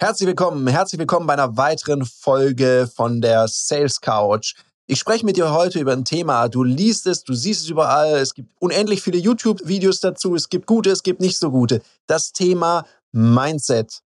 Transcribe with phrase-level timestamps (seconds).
[0.00, 4.54] Herzlich willkommen, herzlich willkommen bei einer weiteren Folge von der Sales Couch.
[4.86, 6.46] Ich spreche mit dir heute über ein Thema.
[6.46, 8.14] Du liest es, du siehst es überall.
[8.14, 10.36] Es gibt unendlich viele YouTube-Videos dazu.
[10.36, 11.82] Es gibt gute, es gibt nicht so gute.
[12.06, 14.02] Das Thema Mindset.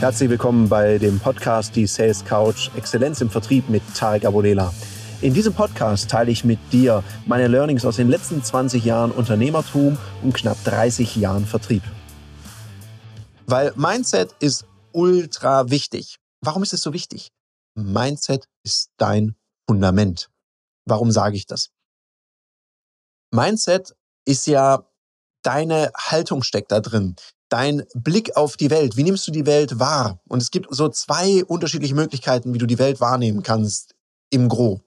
[0.00, 4.74] Herzlich willkommen bei dem Podcast Die Sales Couch Exzellenz im Vertrieb mit Tarek Abodela.
[5.22, 9.98] In diesem Podcast teile ich mit dir meine Learnings aus den letzten 20 Jahren Unternehmertum
[10.22, 11.82] und knapp 30 Jahren Vertrieb.
[13.46, 16.16] Weil Mindset ist ultra wichtig.
[16.40, 17.32] Warum ist es so wichtig?
[17.74, 19.36] Mindset ist dein
[19.68, 20.30] Fundament.
[20.86, 21.68] Warum sage ich das?
[23.30, 24.86] Mindset ist ja
[25.42, 27.14] deine Haltung steckt da drin.
[27.50, 28.96] Dein Blick auf die Welt.
[28.96, 30.18] Wie nimmst du die Welt wahr?
[30.28, 33.94] Und es gibt so zwei unterschiedliche Möglichkeiten, wie du die Welt wahrnehmen kannst
[34.30, 34.80] im Gro.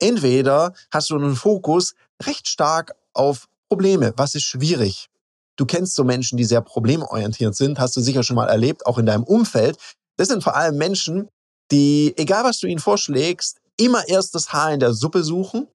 [0.00, 4.12] Entweder hast du einen Fokus recht stark auf Probleme.
[4.16, 5.08] Was ist schwierig?
[5.56, 8.98] Du kennst so Menschen, die sehr problemorientiert sind, hast du sicher schon mal erlebt, auch
[8.98, 9.76] in deinem Umfeld.
[10.16, 11.28] Das sind vor allem Menschen,
[11.70, 15.66] die, egal was du ihnen vorschlägst, immer erst das Haar in der Suppe suchen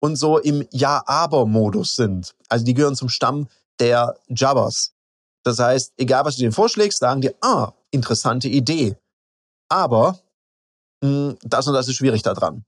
[0.00, 2.34] und so im Ja-Aber-Modus sind.
[2.48, 4.92] Also die gehören zum Stamm der Jabbers.
[5.42, 8.96] Das heißt, egal was du denen vorschlägst, sagen die, ah, interessante Idee.
[9.68, 10.18] Aber
[11.02, 12.64] mh, hm, das und das ist schwierig daran.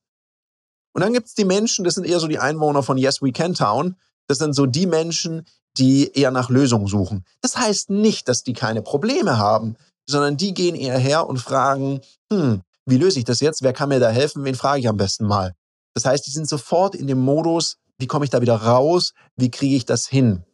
[0.93, 3.33] Und dann gibt es die Menschen, das sind eher so die Einwohner von Yes We
[3.33, 3.97] Can Town.
[4.29, 5.47] Das sind so die Menschen,
[5.79, 7.25] die eher nach Lösungen suchen.
[7.41, 9.77] Das heißt nicht, dass die keine Probleme haben,
[10.07, 13.63] sondern die gehen eher her und fragen, hm, wie löse ich das jetzt?
[13.63, 14.45] Wer kann mir da helfen?
[14.45, 15.55] Wen frage ich am besten mal?
[15.95, 19.13] Das heißt, die sind sofort in dem Modus, wie komme ich da wieder raus?
[19.37, 20.45] Wie kriege ich das hin?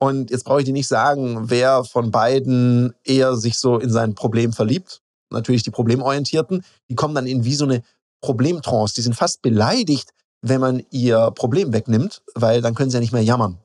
[0.00, 4.14] Und jetzt brauche ich dir nicht sagen, wer von beiden eher sich so in sein
[4.14, 5.00] Problem verliebt.
[5.30, 7.82] Natürlich die Problemorientierten, die kommen dann in wie so eine
[8.24, 8.94] Problemtrance.
[8.94, 13.12] Die sind fast beleidigt, wenn man ihr Problem wegnimmt, weil dann können sie ja nicht
[13.12, 13.58] mehr jammern.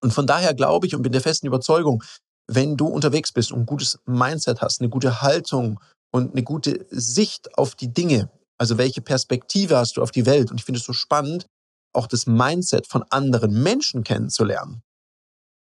[0.00, 2.04] Und von daher glaube ich und bin der festen Überzeugung,
[2.46, 5.80] wenn du unterwegs bist und ein gutes Mindset hast, eine gute Haltung
[6.12, 10.52] und eine gute Sicht auf die Dinge, also welche Perspektive hast du auf die Welt?
[10.52, 11.46] Und ich finde es so spannend,
[11.92, 14.82] auch das Mindset von anderen Menschen kennenzulernen.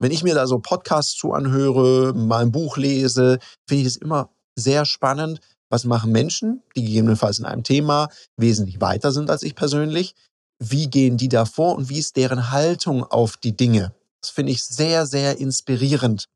[0.01, 3.39] Wenn ich mir da so Podcasts zu anhöre, mal ein Buch lese,
[3.69, 8.81] finde ich es immer sehr spannend, was machen Menschen, die gegebenenfalls in einem Thema wesentlich
[8.81, 10.15] weiter sind als ich persönlich?
[10.59, 13.93] Wie gehen die da vor und wie ist deren Haltung auf die Dinge?
[14.21, 16.27] Das finde ich sehr, sehr inspirierend.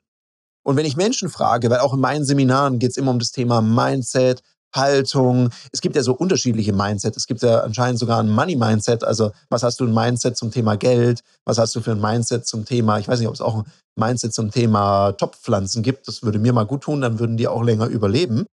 [0.63, 3.33] Und wenn ich Menschen frage, weil auch in meinen Seminaren geht es immer um das
[3.33, 4.43] Thema Mindset,
[4.75, 5.51] Haltung.
[5.73, 7.17] Es gibt ja so unterschiedliche Mindset.
[7.17, 9.05] Es gibt ja anscheinend sogar ein Money-Mindset.
[9.05, 11.23] Also was hast du ein Mindset zum Thema Geld?
[11.45, 13.65] Was hast du für ein Mindset zum Thema, ich weiß nicht, ob es auch ein
[13.97, 16.09] Mindset zum Thema Topfpflanzen gibt.
[16.09, 18.47] Das würde mir mal gut tun, dann würden die auch länger überleben.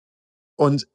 [0.57, 0.87] Und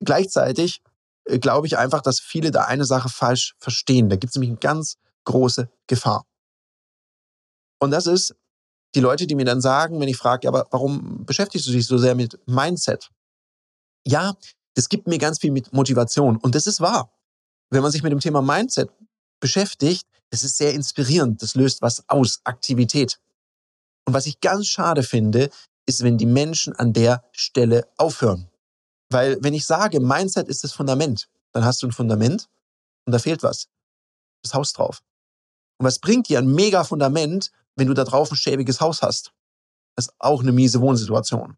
[0.00, 0.82] gleichzeitig
[1.24, 4.08] äh, glaube ich einfach, dass viele da eine Sache falsch verstehen.
[4.08, 6.26] Da gibt es nämlich eine ganz große Gefahr.
[7.78, 8.34] Und das ist
[8.94, 11.98] die Leute, die mir dann sagen, wenn ich frage, aber warum beschäftigst du dich so
[11.98, 13.10] sehr mit Mindset?
[14.06, 14.34] Ja,
[14.74, 16.36] das gibt mir ganz viel mit Motivation.
[16.36, 17.12] Und das ist wahr.
[17.70, 18.90] Wenn man sich mit dem Thema Mindset
[19.40, 21.42] beschäftigt, es ist sehr inspirierend.
[21.42, 23.18] Das löst was aus, Aktivität.
[24.04, 25.50] Und was ich ganz schade finde,
[25.86, 28.48] ist, wenn die Menschen an der Stelle aufhören.
[29.12, 32.48] Weil wenn ich sage, Mindset ist das Fundament, dann hast du ein Fundament
[33.06, 33.68] und da fehlt was.
[34.42, 35.02] Das Haus drauf.
[35.78, 39.32] Und was bringt dir ein mega Fundament, wenn du da drauf ein schäbiges Haus hast?
[39.96, 41.56] Das ist auch eine miese Wohnsituation.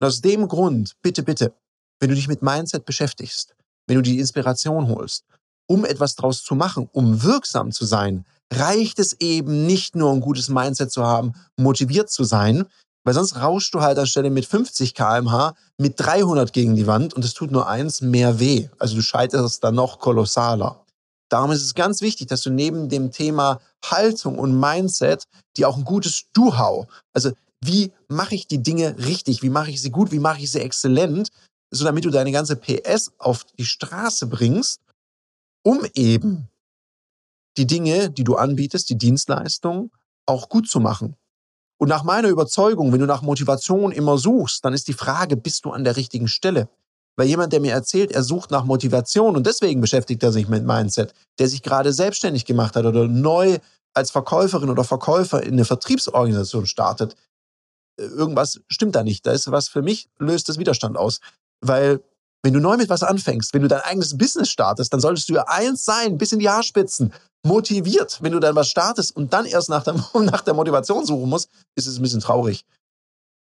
[0.00, 1.54] Und aus dem Grund, bitte, bitte,
[2.00, 3.54] wenn du dich mit Mindset beschäftigst,
[3.86, 5.24] wenn du die Inspiration holst,
[5.68, 10.20] um etwas draus zu machen, um wirksam zu sein, reicht es eben nicht nur ein
[10.20, 12.66] gutes Mindset zu haben, motiviert zu sein,
[13.04, 17.24] weil sonst rauschst du halt anstelle mit 50 kmh mit 300 gegen die Wand und
[17.24, 18.68] es tut nur eins mehr weh.
[18.78, 20.84] Also du scheiterst dann noch kolossaler.
[21.28, 25.24] Darum ist es ganz wichtig, dass du neben dem Thema Haltung und Mindset
[25.56, 27.32] dir auch ein gutes Do-How, also
[27.64, 30.60] wie mache ich die Dinge richtig, wie mache ich sie gut, wie mache ich sie
[30.60, 31.28] exzellent,
[31.70, 34.80] so damit du deine ganze PS auf die Straße bringst,
[35.62, 36.48] um eben
[37.56, 39.90] die Dinge, die du anbietest, die Dienstleistungen,
[40.26, 41.16] auch gut zu machen.
[41.82, 45.64] Und nach meiner Überzeugung, wenn du nach Motivation immer suchst, dann ist die Frage, bist
[45.64, 46.68] du an der richtigen Stelle?
[47.16, 50.64] Weil jemand, der mir erzählt, er sucht nach Motivation und deswegen beschäftigt er sich mit
[50.64, 53.58] Mindset, der sich gerade selbstständig gemacht hat oder neu
[53.94, 57.16] als Verkäuferin oder Verkäufer in eine Vertriebsorganisation startet,
[57.98, 59.26] äh, irgendwas stimmt da nicht.
[59.26, 61.18] Da ist was für mich, löst das Widerstand aus.
[61.62, 61.98] Weil
[62.42, 65.34] wenn du neu mit was anfängst, wenn du dein eigenes Business startest, dann solltest du
[65.34, 67.12] ja eins sein, bis in die Haarspitzen
[67.44, 71.28] motiviert, wenn du dann was startest und dann erst nach der, nach der Motivation suchen
[71.28, 72.64] musst, ist es ein bisschen traurig.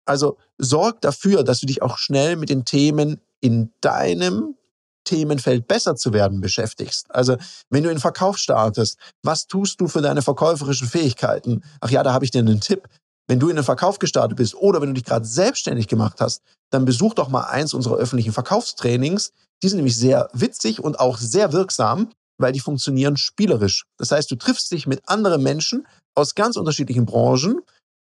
[0.05, 4.55] Also sorg dafür, dass du dich auch schnell mit den Themen in deinem
[5.03, 7.09] Themenfeld besser zu werden beschäftigst.
[7.09, 7.37] Also
[7.69, 11.63] wenn du in Verkauf startest, was tust du für deine verkäuferischen Fähigkeiten?
[11.79, 12.87] Ach ja, da habe ich dir einen Tipp.
[13.29, 16.41] Wenn du in den Verkauf gestartet bist oder wenn du dich gerade selbstständig gemacht hast,
[16.71, 19.33] dann besuch doch mal eins unserer öffentlichen Verkaufstrainings.
[19.61, 22.09] Die sind nämlich sehr witzig und auch sehr wirksam,
[22.39, 23.85] weil die funktionieren spielerisch.
[23.97, 25.85] Das heißt, du triffst dich mit anderen Menschen
[26.15, 27.61] aus ganz unterschiedlichen Branchen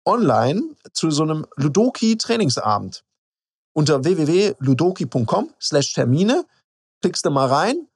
[0.05, 0.61] online
[0.93, 3.05] zu so einem Ludoki-Trainingsabend.
[3.75, 6.45] Unter www.ludoki.com slash Termine
[7.01, 7.87] klickst du mal rein,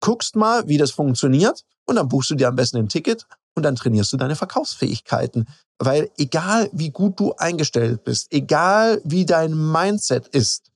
[0.00, 3.62] guckst mal, wie das funktioniert und dann buchst du dir am besten ein Ticket und
[3.62, 5.46] dann trainierst du deine Verkaufsfähigkeiten.
[5.78, 10.70] Weil egal wie gut du eingestellt bist, egal wie dein Mindset ist,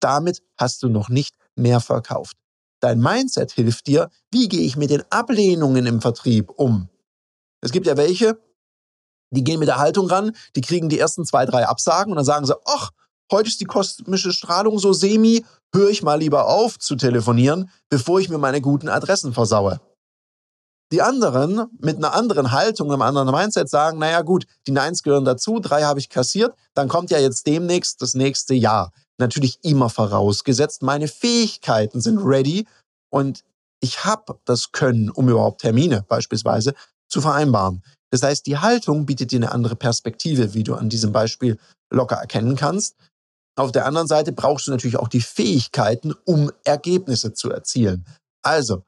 [0.00, 2.36] damit hast du noch nicht mehr verkauft.
[2.80, 6.88] Dein Mindset hilft dir, wie gehe ich mit den Ablehnungen im Vertrieb um.
[7.60, 8.38] Es gibt ja welche,
[9.30, 12.24] die gehen mit der Haltung ran, die kriegen die ersten zwei, drei Absagen und dann
[12.24, 12.90] sagen sie, ach,
[13.32, 18.20] heute ist die kosmische Strahlung so semi, höre ich mal lieber auf zu telefonieren, bevor
[18.20, 19.80] ich mir meine guten Adressen versaue.
[20.90, 25.24] Die anderen mit einer anderen Haltung, einem anderen Mindset sagen, naja gut, die Nines gehören
[25.24, 28.92] dazu, drei habe ich kassiert, dann kommt ja jetzt demnächst das nächste Jahr.
[29.18, 32.66] Natürlich immer vorausgesetzt, meine Fähigkeiten sind ready
[33.10, 33.44] und
[33.80, 36.74] ich habe das Können, um überhaupt Termine beispielsweise
[37.08, 37.82] zu vereinbaren.
[38.10, 41.58] Das heißt, die Haltung bietet dir eine andere Perspektive, wie du an diesem Beispiel
[41.90, 42.96] locker erkennen kannst.
[43.56, 48.06] Auf der anderen Seite brauchst du natürlich auch die Fähigkeiten, um Ergebnisse zu erzielen.
[48.42, 48.84] Also,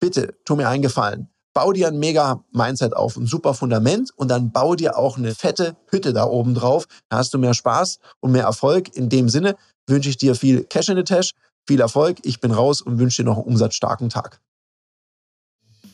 [0.00, 1.28] bitte, tu mir einen Gefallen.
[1.54, 5.34] Bau dir ein mega Mindset auf, ein super Fundament und dann bau dir auch eine
[5.34, 6.86] fette Hütte da oben drauf.
[7.08, 8.94] Da hast du mehr Spaß und mehr Erfolg.
[8.94, 9.56] In dem Sinne
[9.86, 11.32] wünsche ich dir viel Cash in the Tash,
[11.66, 12.18] viel Erfolg.
[12.22, 14.40] Ich bin raus und wünsche dir noch einen umsatzstarken Tag.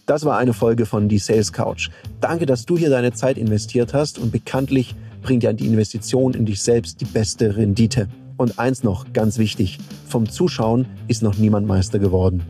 [0.07, 1.89] Das war eine Folge von Die Sales Couch.
[2.21, 6.45] Danke, dass du hier deine Zeit investiert hast und bekanntlich bringt ja die Investition in
[6.45, 8.09] dich selbst die beste Rendite.
[8.37, 12.43] Und eins noch, ganz wichtig, vom Zuschauen ist noch niemand Meister geworden.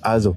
[0.00, 0.36] Also,